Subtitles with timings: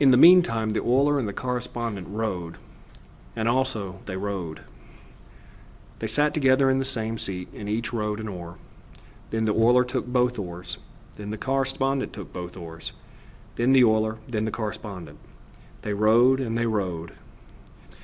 [0.00, 2.56] In the meantime the oiler and the correspondent rowed
[3.36, 4.62] And also they rowed.
[6.00, 8.56] They sat together in the same seat, and each rowed an oar.
[9.30, 10.78] Then the oiler took both oars;
[11.14, 12.92] then the correspondent took both oars;
[13.54, 15.20] then the oiler; then the correspondent.
[15.82, 17.12] They rowed and they rowed.